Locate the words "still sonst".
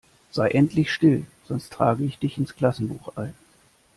0.91-1.71